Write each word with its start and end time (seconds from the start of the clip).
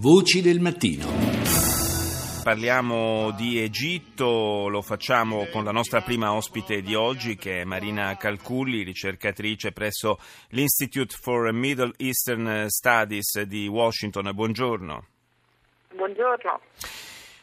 Voci 0.00 0.40
del 0.40 0.60
mattino. 0.60 1.08
Parliamo 2.44 3.32
di 3.32 3.60
Egitto, 3.60 4.68
lo 4.68 4.80
facciamo 4.80 5.46
con 5.46 5.64
la 5.64 5.72
nostra 5.72 6.02
prima 6.02 6.34
ospite 6.34 6.82
di 6.82 6.94
oggi 6.94 7.34
che 7.34 7.62
è 7.62 7.64
Marina 7.64 8.16
Calculli, 8.16 8.84
ricercatrice 8.84 9.72
presso 9.72 10.20
l'Institute 10.50 11.16
for 11.20 11.52
Middle 11.52 11.94
Eastern 11.96 12.66
Studies 12.68 13.42
di 13.42 13.66
Washington. 13.66 14.30
Buongiorno. 14.32 15.06
Buongiorno. 15.96 16.60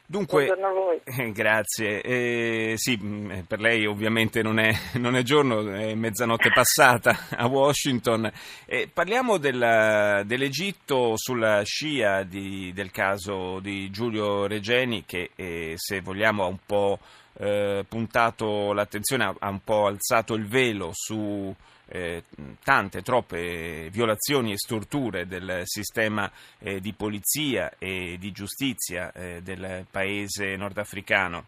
Dunque, 0.07 0.45
Buongiorno 0.45 0.67
a 0.67 0.73
voi. 0.83 1.01
eh, 1.03 1.31
grazie. 1.33 2.01
Eh, 2.01 2.73
sì, 2.75 2.95
mh, 2.95 3.45
per 3.47 3.59
lei 3.59 3.85
ovviamente 3.85 4.41
non 4.43 4.59
è, 4.59 4.71
non 4.99 5.15
è 5.15 5.23
giorno, 5.23 5.67
è 5.71 5.95
mezzanotte 5.95 6.51
passata 6.53 7.17
a 7.35 7.47
Washington. 7.47 8.31
Eh, 8.65 8.87
parliamo 8.91 9.37
della- 9.37 10.21
dell'Egitto 10.23 11.13
sulla 11.15 11.63
scia 11.63 12.23
di- 12.23 12.71
del 12.73 12.91
caso 12.91 13.59
di 13.59 13.89
Giulio 13.89 14.45
Regeni 14.45 15.03
che, 15.05 15.31
eh, 15.35 15.73
se 15.75 16.01
vogliamo, 16.01 16.43
ha 16.43 16.47
un 16.47 16.59
po' 16.65 16.99
eh, 17.37 17.83
puntato 17.89 18.73
l'attenzione, 18.73 19.23
ha, 19.25 19.35
ha 19.39 19.49
un 19.49 19.59
po' 19.63 19.87
alzato 19.87 20.35
il 20.35 20.45
velo 20.47 20.91
su 20.93 21.53
eh, 21.87 22.23
tante, 22.63 23.01
troppe 23.01 23.89
violazioni 23.91 24.51
e 24.51 24.57
storture 24.57 25.27
del 25.27 25.61
sistema 25.63 26.31
eh, 26.59 26.79
di 26.79 26.93
polizia 26.93 27.73
e 27.77 28.17
di 28.19 28.31
giustizia 28.31 29.11
eh, 29.11 29.41
del 29.41 29.85
paese 29.89 30.55
nordafricano. 30.55 31.45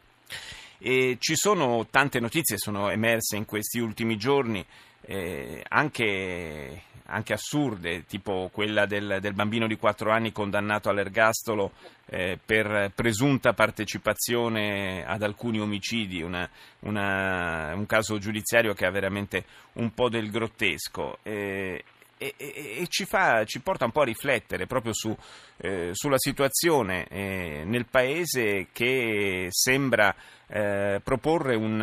E 0.79 1.17
ci 1.19 1.35
sono 1.35 1.87
tante 1.89 2.19
notizie, 2.19 2.57
sono 2.57 2.89
emerse 2.89 3.35
in 3.35 3.45
questi 3.45 3.79
ultimi 3.79 4.15
giorni, 4.17 4.63
eh, 5.09 5.63
anche, 5.70 6.81
anche 7.05 7.34
assurde, 7.34 8.05
tipo 8.05 8.49
quella 8.52 8.85
del, 8.85 9.20
del 9.21 9.33
bambino 9.33 9.66
di 9.67 9.77
4 9.77 10.11
anni 10.11 10.33
condannato 10.33 10.89
all'ergastolo 10.89 11.71
eh, 12.09 12.38
per 12.43 12.91
presunta 12.93 13.53
partecipazione 13.53 15.05
ad 15.05 15.23
alcuni 15.23 15.59
omicidi, 15.59 16.22
una- 16.22 16.50
una- 16.80 17.73
un 17.73 17.85
caso 17.85 18.17
giudiziario 18.17 18.73
che 18.73 18.85
ha 18.85 18.91
veramente 18.91 19.45
un 19.73 19.94
po' 19.94 20.09
del 20.09 20.30
grottesco. 20.30 21.19
eh, 21.23 21.83
e, 22.19 22.33
e- 22.35 22.78
e 22.81 22.88
ci, 22.88 23.05
fa, 23.05 23.44
ci 23.45 23.59
porta 23.59 23.85
un 23.85 23.91
po' 23.91 24.02
a 24.02 24.05
riflettere 24.05 24.66
proprio 24.66 24.91
su, 24.91 25.16
eh, 25.58 25.91
sulla 25.94 26.17
situazione 26.17 27.05
eh, 27.09 27.61
nel 27.63 27.85
paese 27.85 28.69
che 28.73 29.47
sembra 29.52 30.16
eh, 30.47 31.00
proporre 31.03 31.55
un, 31.55 31.80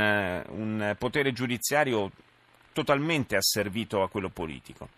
un 0.49 0.97
potere 0.99 1.31
giudiziario 1.33 2.11
totalmente 2.75 3.37
asservito 3.37 4.03
a 4.03 4.11
quello 4.11 4.29
politico. 4.29 4.89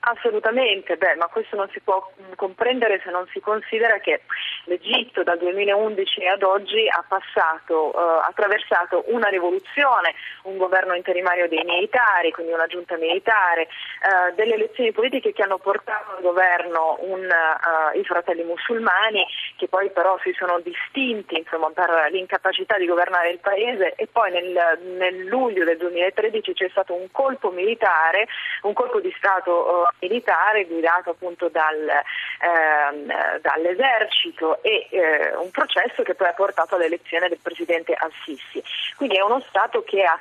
Assolutamente, 0.00 0.96
beh, 0.96 1.16
ma 1.16 1.26
questo 1.26 1.56
non 1.56 1.68
si 1.72 1.80
può 1.80 2.12
mh, 2.16 2.34
comprendere 2.36 3.00
se 3.02 3.10
non 3.10 3.26
si 3.32 3.40
considera 3.40 3.98
che 3.98 4.22
l'Egitto 4.64 5.24
dal 5.24 5.38
2011 5.38 6.26
ad 6.26 6.42
oggi 6.42 6.86
ha 6.88 7.04
passato, 7.06 7.92
eh, 7.92 8.20
attraversato 8.28 9.04
una 9.08 9.28
rivoluzione, 9.28 10.14
un 10.42 10.56
governo 10.56 10.94
interimario 10.94 11.48
dei 11.48 11.64
militari, 11.64 12.30
quindi 12.30 12.52
una 12.52 12.66
giunta 12.66 12.96
militare, 12.96 13.62
eh, 13.62 14.34
delle 14.34 14.54
elezioni 14.54 14.92
politiche 14.92 15.32
che 15.32 15.42
hanno 15.42 15.58
portato 15.58 16.16
al 16.16 16.22
governo 16.22 16.98
un, 17.00 17.24
eh, 17.24 17.98
i 17.98 18.04
fratelli 18.04 18.44
musulmani 18.44 19.26
che 19.56 19.66
poi 19.66 19.90
però 19.90 20.16
si 20.22 20.32
sono 20.38 20.60
distinti 20.60 21.38
insomma, 21.38 21.70
per 21.70 22.08
l'incapacità 22.10 22.78
di 22.78 22.86
governare 22.86 23.30
il 23.30 23.40
paese. 23.40 23.94
E 23.96 24.06
poi 24.06 24.30
nel, 24.30 24.78
nel 24.96 25.24
luglio 25.26 25.64
del 25.64 25.76
2013 25.76 26.52
c'è 26.52 26.68
stato 26.70 26.94
un 26.94 27.10
colpo 27.10 27.50
militare, 27.50 28.28
un 28.62 28.72
colpo 28.72 29.00
di 29.00 29.12
Stato 29.18 29.86
eh, 29.86 29.87
militare 30.00 30.66
guidato 30.66 31.10
appunto 31.10 31.48
dal, 31.48 31.88
ehm, 32.40 33.40
dall'esercito 33.40 34.62
e 34.62 34.88
eh, 34.90 35.36
un 35.36 35.50
processo 35.50 36.02
che 36.02 36.14
poi 36.14 36.28
ha 36.28 36.34
portato 36.34 36.74
all'elezione 36.74 37.28
del 37.28 37.40
presidente 37.42 37.94
Al-Sisi. 37.94 38.62
Quindi 38.96 39.16
è 39.16 39.22
uno 39.22 39.40
Stato 39.48 39.82
che 39.82 40.02
ha 40.02 40.18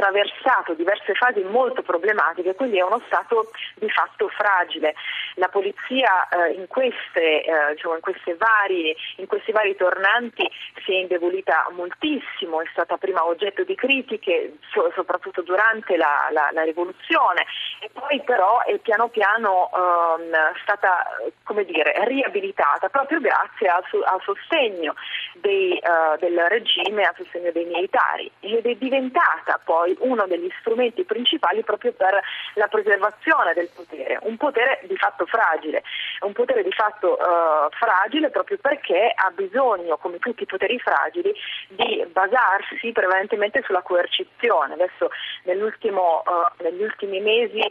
attraversato 0.00 0.72
diverse 0.74 1.14
fasi 1.14 1.42
molto 1.42 1.82
problematiche, 1.82 2.54
quindi 2.54 2.78
è 2.78 2.82
uno 2.82 3.02
Stato 3.06 3.50
di 3.74 3.88
fatto 3.90 4.28
fragile. 4.28 4.94
La 5.34 5.48
polizia 5.48 6.28
eh, 6.28 6.52
in, 6.52 6.66
queste, 6.66 7.42
eh, 7.42 7.74
diciamo, 7.74 7.94
in, 7.94 8.00
queste 8.00 8.36
vari, 8.36 8.96
in 9.16 9.26
questi 9.26 9.52
vari 9.52 9.76
tornanti 9.76 10.48
si 10.84 10.92
è 10.92 10.96
indebolita 10.96 11.68
moltissimo, 11.72 12.60
è 12.60 12.66
stata 12.72 12.96
prima 12.96 13.24
oggetto 13.26 13.64
di 13.64 13.74
critiche, 13.74 14.56
so- 14.72 14.90
soprattutto 14.94 15.42
durante 15.42 15.96
la, 15.96 16.28
la- 16.30 16.50
la 16.52 16.62
rivoluzione, 16.62 17.46
e 17.80 17.90
poi 17.92 18.22
però 18.22 18.62
è 18.64 18.78
piano 18.78 19.08
piano 19.08 19.70
ehm, 19.74 20.54
stata 20.62 21.06
come 21.42 21.64
dire, 21.64 21.92
riabilitata 22.06 22.88
proprio 22.88 23.20
grazie 23.20 23.68
al, 23.68 23.82
al 24.04 24.20
sostegno 24.22 24.94
dei, 25.34 25.76
eh, 25.76 26.16
del 26.20 26.38
regime, 26.48 27.04
al 27.04 27.14
sostegno 27.16 27.50
dei 27.50 27.64
militari 27.64 28.30
ed 28.40 28.66
è 28.66 28.74
diventata 28.74 29.60
poi 29.64 29.89
uno 30.00 30.26
degli 30.26 30.50
strumenti 30.60 31.04
principali 31.04 31.62
proprio 31.62 31.92
per 31.92 32.20
la 32.54 32.68
preservazione 32.68 33.52
del 33.54 33.68
potere, 33.74 34.18
un 34.22 34.36
potere 34.36 34.80
di 34.86 34.96
fatto 34.96 35.26
fragile, 35.26 35.82
un 36.20 36.32
potere 36.32 36.62
di 36.62 36.72
fatto 36.72 37.18
eh, 37.18 37.68
fragile 37.70 38.30
proprio 38.30 38.58
perché 38.60 39.12
ha 39.14 39.30
bisogno, 39.30 39.96
come 39.98 40.18
tutti 40.18 40.42
i 40.42 40.46
poteri 40.46 40.78
fragili, 40.78 41.32
di 41.68 42.04
basarsi 42.12 42.92
prevalentemente 42.92 43.62
sulla 43.64 43.82
coercizione. 43.82 44.74
Adesso 44.74 45.10
eh, 45.44 46.62
negli 46.62 46.82
ultimi 46.82 47.20
mesi 47.20 47.58
eh, 47.58 47.70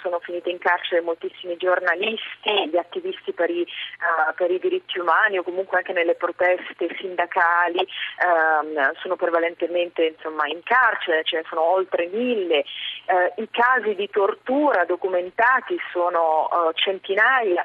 sono 0.00 0.18
finiti 0.20 0.50
in 0.50 0.58
carcere 0.58 1.00
moltissimi 1.00 1.56
giornalisti, 1.56 2.68
gli 2.70 2.76
attivisti 2.76 3.32
per 3.32 3.50
i, 3.50 3.62
eh, 3.62 4.32
per 4.34 4.50
i 4.50 4.58
diritti 4.58 4.98
umani 4.98 5.38
o 5.38 5.42
comunque 5.42 5.78
anche 5.78 5.92
nelle 5.92 6.14
proteste 6.14 6.94
sindacali 6.98 7.78
ehm, 7.78 8.92
sono 9.00 9.16
prevalentemente 9.16 10.06
insomma, 10.06 10.46
in 10.46 10.62
carcere, 10.62 11.24
ce 11.24 11.36
ne 11.36 11.44
sono 11.48 11.62
oltre 11.62 12.06
mille, 12.06 12.64
eh, 13.06 13.32
i 13.36 13.48
casi 13.50 13.94
di 13.94 14.08
tortura 14.08 14.84
documentati 14.84 15.78
sono 15.92 16.48
eh, 16.48 16.72
centinaia. 16.74 17.64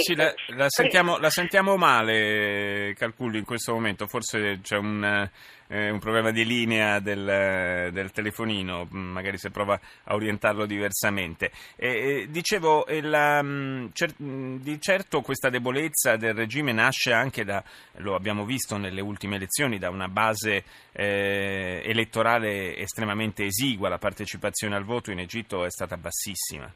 Sì, 0.00 0.14
la, 0.14 0.32
la 0.56 0.68
sentiamo, 0.68 1.18
la 1.18 1.30
sentiamo 1.30 1.76
male, 1.76 2.94
Calculli, 2.96 3.38
in 3.38 3.44
questo 3.44 3.72
momento. 3.72 4.06
Forse 4.06 4.60
c'è 4.62 4.76
un, 4.76 5.28
eh, 5.68 5.90
un 5.90 5.98
problema 5.98 6.30
di 6.30 6.44
linea 6.44 7.00
del, 7.00 7.90
del 7.92 8.10
telefonino, 8.10 8.86
magari 8.90 9.38
se 9.38 9.50
prova 9.50 9.78
a 10.04 10.14
orientarlo 10.14 10.66
diversamente. 10.66 11.50
Eh, 11.76 12.26
dicevo, 12.30 12.86
la, 13.02 13.42
mm, 13.42 13.86
cer- 13.92 14.22
mm, 14.22 14.56
di 14.56 14.80
certo 14.80 15.20
questa 15.20 15.50
debolezza 15.50 16.16
del 16.16 16.34
regime 16.34 16.72
nasce 16.72 17.12
anche 17.12 17.44
da, 17.44 17.62
lo 17.98 18.14
abbiamo 18.14 18.44
visto 18.44 18.76
nelle 18.76 19.00
ultime 19.00 19.36
elezioni, 19.36 19.78
da 19.78 19.90
una 19.90 20.08
base 20.08 20.64
eh, 20.92 21.82
elettorale 21.84 22.76
estremamente 22.76 23.44
esigua. 23.44 23.88
La 23.88 23.98
partecipazione 23.98 24.76
al 24.76 24.84
voto 24.84 25.10
in 25.10 25.18
Egitto 25.18 25.64
è 25.64 25.70
stata 25.70 25.96
bassissima. 25.96 26.72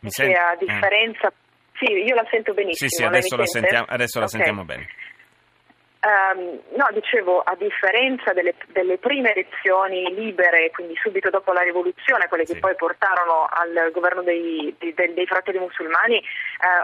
Mi 0.00 0.10
Sì, 0.10 0.22
sente? 0.22 0.38
a 0.38 0.52
Eh. 0.52 0.56
differenza. 0.58 1.32
Sì, 1.78 1.92
io 1.92 2.14
la 2.14 2.26
sento 2.30 2.52
Sì, 2.52 2.56
benissimo. 2.56 2.90
sì, 2.90 3.02
mi 3.02 3.08
adesso 3.08 3.36
la 3.36 3.46
sentiamo, 3.46 3.86
adesso 3.88 4.18
la 4.18 4.24
Ok. 4.24 4.30
sentiamo 4.30 4.64
bene. 4.64 4.88
Ehm, 6.06 6.60
no, 6.76 6.86
dicevo, 6.92 7.40
a 7.40 7.56
differenza 7.56 8.32
delle, 8.32 8.54
delle 8.68 8.96
prime 8.98 9.32
elezioni 9.32 10.14
libere, 10.14 10.70
quindi 10.70 10.94
subito 11.02 11.30
dopo 11.30 11.52
la 11.52 11.62
rivoluzione, 11.62 12.28
quelle 12.28 12.44
che 12.44 12.54
Sì. 12.54 12.60
poi 12.60 12.76
portarono 12.76 13.48
al 13.50 13.90
governo 13.92 14.22
dei, 14.22 14.72
dei- 14.78 14.94
dei- 14.94 15.26
fratelli 15.26 15.58
musulmani, 15.58 16.18
eh, 16.18 16.22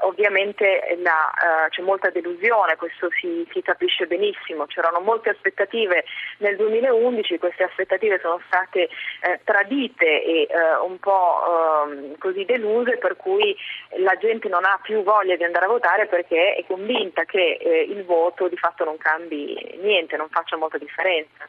ovviamente 0.06 0.98
la, 1.02 1.30
eh, 1.30 1.68
c'è 1.68 1.82
molta 1.82 2.10
delusione, 2.10 2.74
questo 2.74 3.08
si, 3.20 3.46
si 3.52 3.62
capisce 3.62 4.06
benissimo. 4.08 4.66
C'erano 4.66 4.98
molte 4.98 5.30
aspettative 5.30 6.04
nel 6.38 6.56
2011, 6.56 7.38
queste 7.38 7.62
aspettative 7.62 8.18
sono 8.20 8.40
state 8.46 8.88
eh, 9.20 9.40
tradite 9.44 10.24
e 10.24 10.48
un 10.84 10.98
po' 10.98 11.84
ehm, 11.86 12.18
così 12.18 12.44
deluse, 12.44 12.96
per 12.96 13.14
cui 13.16 13.56
la 13.98 14.16
gente 14.16 14.48
non 14.48 14.64
ha 14.64 14.80
più 14.82 15.04
voglia 15.04 15.36
di 15.36 15.44
andare 15.44 15.66
a 15.66 15.68
votare 15.68 16.06
perché 16.06 16.54
è 16.54 16.64
convinta 16.66 17.24
che 17.24 17.86
il 17.88 18.04
voto 18.04 18.48
di 18.48 18.56
fatto 18.56 18.84
non 18.84 18.96
cambi 19.12 19.78
niente, 19.82 20.16
non 20.16 20.28
faccia 20.30 20.56
molta 20.56 20.78
differenza. 20.78 21.48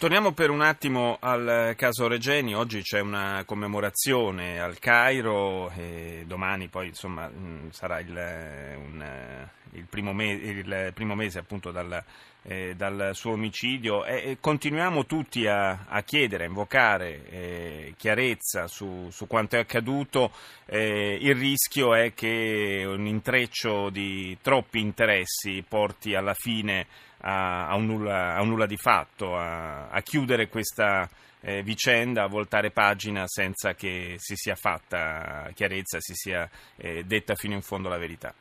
Torniamo 0.00 0.32
per 0.32 0.48
un 0.48 0.62
attimo 0.62 1.18
al 1.20 1.74
caso 1.76 2.08
Regeni, 2.08 2.54
oggi 2.54 2.80
c'è 2.80 3.00
una 3.00 3.42
commemorazione 3.44 4.58
al 4.58 4.78
Cairo 4.78 5.70
e 5.76 6.24
domani 6.26 6.68
poi 6.68 6.86
insomma 6.86 7.28
mh, 7.28 7.68
sarà 7.72 8.00
il, 8.00 8.16
eh, 8.16 8.76
un, 8.76 9.02
eh, 9.02 9.50
il 9.72 9.84
primo, 9.84 10.14
me- 10.14 10.32
il 10.32 10.92
primo 10.94 11.14
mese 11.14 11.38
appunto 11.40 11.70
dal, 11.70 12.02
eh, 12.44 12.72
dal 12.76 13.10
suo 13.12 13.32
omicidio. 13.32 14.06
E, 14.06 14.30
e 14.30 14.36
continuiamo 14.40 15.04
tutti 15.04 15.46
a, 15.46 15.84
a 15.86 16.02
chiedere, 16.02 16.44
a 16.44 16.46
invocare 16.46 17.28
eh, 17.28 17.94
chiarezza 17.98 18.68
su, 18.68 19.08
su 19.10 19.26
quanto 19.26 19.56
è 19.56 19.58
accaduto, 19.58 20.32
Eh, 20.64 21.18
il 21.20 21.34
rischio 21.34 21.94
è 21.94 22.14
che 22.14 22.84
un 22.86 23.04
intreccio 23.04 23.90
di 23.90 24.38
troppi 24.40 24.78
interessi 24.80 25.62
porti 25.68 26.14
alla 26.14 26.34
fine 26.34 26.86
a, 27.20 27.68
a 27.68 27.74
un, 27.74 27.86
nulla, 27.86 28.34
a 28.34 28.42
un 28.42 28.48
nulla 28.48 28.66
di 28.66 28.76
fatto, 28.76 29.36
a, 29.36 29.88
a 29.88 30.00
chiudere 30.02 30.48
questa, 30.48 31.08
eh, 31.40 31.62
vicenda, 31.62 32.26
voltare 32.26 32.70
pagina 32.70 33.24
senza 33.26 33.74
che 33.74 34.14
si 34.18 34.36
sia 34.36 34.54
fatta 34.54 35.50
chiarezza, 35.54 35.98
si 36.00 36.14
sia 36.14 36.48
eh, 36.76 37.04
detta 37.04 37.34
fino 37.34 37.54
in 37.54 37.62
fondo 37.62 37.88
la 37.88 37.98
verità. 37.98 38.34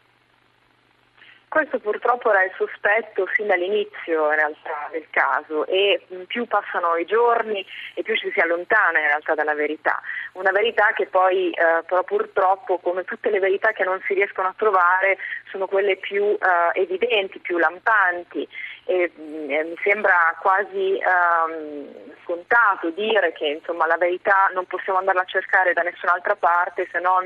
Questo 1.50 1.80
purtroppo 1.80 2.30
era 2.30 2.44
il 2.44 2.52
sospetto 2.56 3.26
fin 3.26 3.48
dall'inizio 3.48 4.30
in 4.30 4.36
realtà 4.36 4.88
del 4.92 5.08
caso 5.10 5.66
e 5.66 6.00
più 6.28 6.46
passano 6.46 6.96
i 6.96 7.06
giorni 7.06 7.66
e 7.96 8.04
più 8.04 8.16
ci 8.16 8.30
si 8.32 8.40
allontana 8.40 9.00
in 9.00 9.08
realtà 9.08 9.34
dalla 9.34 9.56
verità. 9.56 10.00
Una 10.34 10.52
verità 10.52 10.94
che 10.94 11.08
poi 11.08 11.50
eh, 11.50 11.84
però 11.88 12.04
purtroppo 12.04 12.78
come 12.78 13.04
tutte 13.04 13.32
le 13.32 13.40
verità 13.40 13.72
che 13.72 13.84
non 13.84 14.00
si 14.06 14.14
riescono 14.14 14.50
a 14.50 14.54
trovare 14.56 15.18
sono 15.50 15.66
quelle 15.66 15.96
più 15.98 16.24
eh, 16.24 16.80
evidenti, 16.80 17.40
più 17.40 17.58
lampanti 17.58 18.48
e, 18.86 19.12
eh, 19.14 19.64
mi 19.64 19.78
sembra 19.84 20.36
quasi 20.40 20.98
ehm, 20.98 22.14
scontato 22.24 22.90
dire 22.90 23.32
che 23.34 23.48
insomma, 23.48 23.88
la 23.88 23.98
verità 23.98 24.50
non 24.54 24.66
possiamo 24.66 25.00
andarla 25.00 25.22
a 25.22 25.26
cercare 25.26 25.74
da 25.74 25.82
nessun'altra 25.82 26.36
parte 26.36 26.88
se 26.92 27.00
non 27.00 27.26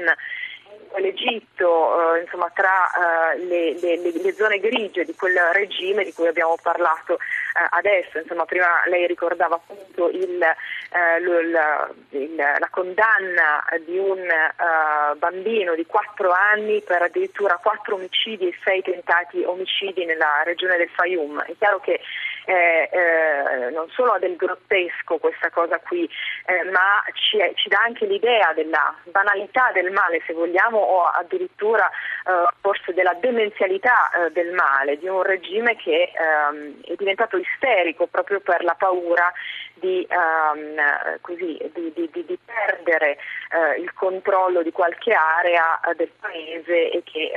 l'Egitto, 0.98 2.16
eh, 2.16 2.22
insomma, 2.22 2.50
tra 2.54 3.34
eh, 3.34 3.38
le, 3.46 3.80
le, 3.80 3.98
le, 3.98 4.34
zone 4.34 4.60
grigie 4.60 5.04
di 5.04 5.16
quel 5.16 5.38
regime 5.54 6.04
di 6.04 6.14
cui 6.14 6.28
abbiamo 6.28 6.56
parlato 6.62 7.16
eh, 7.16 7.68
adesso. 7.72 8.20
Insomma, 8.20 8.46
prima 8.46 8.68
lei 8.88 9.08
ricordava 9.08 9.56
appunto 9.56 10.10
il, 10.10 10.42
eh, 10.42 11.18
il, 11.20 11.96
il, 12.10 12.36
la 12.36 12.68
condanna 12.70 13.64
di 13.86 13.98
un 13.98 14.20
uh, 14.20 15.18
bambino 15.18 15.76
di 15.76 15.86
4 15.86 16.32
anni 16.32 16.82
per 16.82 17.02
addirittura 17.02 17.60
4 17.62 17.96
omicidi 17.96 18.48
e 18.48 18.58
6 18.64 18.82
tentati 18.82 19.44
omicidi 19.44 20.06
nella 20.06 20.44
regione 20.44 20.78
del 20.78 20.90
Fayum. 20.90 21.42
È 21.44 21.54
chiaro 21.58 21.80
che 21.80 22.00
eh, 22.46 22.90
eh, 22.92 23.70
non 23.72 23.90
solo 23.92 24.12
ha 24.12 24.20
del 24.20 24.36
grottesco 24.36 25.18
questa 25.18 25.50
cosa 25.50 25.80
qui, 25.80 26.10
eh, 26.46 26.64
ma 26.66 27.04
ci, 27.14 27.38
ci, 27.56 27.70
dà 27.70 27.82
anche 27.86 28.06
l'idea 28.06 28.54
della 28.54 28.96
banalità 29.04 29.72
del 29.74 29.92
male, 29.92 30.22
se 30.26 30.34
vogliamo, 30.34 30.78
o 30.78 31.06
addirittura 31.06 31.88
eh, 31.88 32.48
forse 32.62 32.94
della 32.94 33.14
demenzialità 33.14 34.10
eh, 34.12 34.32
del 34.32 34.52
male, 34.52 34.98
di 34.98 35.08
un 35.08 35.24
regime 35.24 35.76
che 35.78 36.12
ehm, 36.14 36.82
è 36.82 36.96
diventato 36.96 37.38
isterico 37.38 38.08
proprio 38.08 38.40
per 38.42 38.64
la 38.64 38.76
paura 38.76 39.32
di, 39.76 40.06
um, 40.10 41.20
così, 41.22 41.58
di, 41.74 41.92
di, 41.94 42.10
di 42.12 42.40
perdere 42.46 43.18
uh, 43.52 43.82
il 43.82 43.92
controllo 43.94 44.62
di 44.62 44.72
qualche 44.72 45.14
area 45.14 45.80
del 45.96 46.12
paese 46.20 46.92
e 46.92 47.04
che 47.04 47.32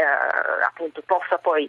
appunto 0.64 1.02
possa 1.04 1.38
poi 1.38 1.68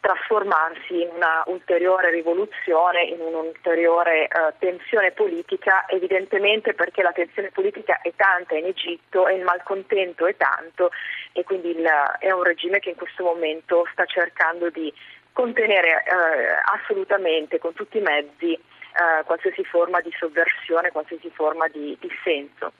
trasformarsi 0.00 1.02
in 1.02 1.10
una 1.14 1.42
ulteriore 1.46 2.10
rivoluzione, 2.10 3.02
in 3.02 3.20
un'ulteriore 3.20 4.28
uh, 4.32 4.52
tensione 4.58 5.12
politica, 5.12 5.84
evidentemente 5.88 6.74
perché 6.74 7.02
la 7.02 7.12
tensione 7.12 7.50
politica 7.50 8.00
è 8.00 8.12
tanta 8.16 8.56
in 8.56 8.64
Egitto 8.64 9.28
e 9.28 9.34
il 9.34 9.44
malcontento 9.44 10.26
è 10.26 10.36
tanto 10.36 10.90
e 11.32 11.44
quindi 11.44 11.70
il, 11.70 11.86
è 12.18 12.30
un 12.30 12.42
regime 12.42 12.78
che 12.78 12.90
in 12.90 12.96
questo 12.96 13.22
momento 13.22 13.86
sta 13.92 14.04
cercando 14.06 14.70
di 14.70 14.92
contenere 15.32 16.02
uh, 16.06 16.74
assolutamente 16.74 17.58
con 17.58 17.72
tutti 17.74 17.98
i 17.98 18.02
mezzi 18.02 18.58
uh, 18.92 19.24
qualsiasi 19.24 19.64
forma 19.64 20.00
di 20.00 20.10
sovversione, 20.18 20.90
qualsiasi 20.90 21.30
forma 21.30 21.66
di 21.68 21.96
dissenso. 22.00 22.72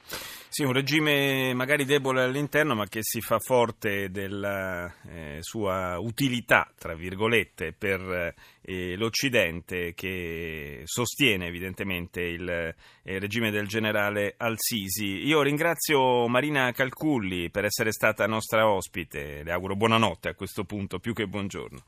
Sì, 0.53 0.65
un 0.65 0.73
regime 0.73 1.55
magari 1.55 1.85
debole 1.85 2.25
all'interno 2.25 2.75
ma 2.75 2.87
che 2.87 2.99
si 3.03 3.21
fa 3.21 3.39
forte 3.39 4.11
della 4.11 4.93
eh, 5.09 5.39
sua 5.43 5.97
utilità, 6.01 6.69
tra 6.77 6.95
virgolette, 6.97 7.73
per 7.73 8.35
eh, 8.63 8.97
l'Occidente 8.97 9.95
che 9.95 10.83
sostiene 10.87 11.47
evidentemente 11.47 12.21
il, 12.23 12.41
il 12.41 12.75
eh, 13.05 13.19
regime 13.21 13.53
del 13.53 13.69
generale 13.69 14.35
Al-Sisi. 14.37 15.25
Io 15.25 15.41
ringrazio 15.43 16.27
Marina 16.27 16.73
Calculli 16.73 17.49
per 17.51 17.65
essere 17.65 17.93
stata 17.93 18.27
nostra 18.27 18.69
ospite, 18.69 19.43
le 19.45 19.53
auguro 19.53 19.77
buonanotte 19.77 20.31
a 20.31 20.35
questo 20.35 20.65
punto, 20.65 20.99
più 20.99 21.13
che 21.13 21.27
buongiorno. 21.27 21.81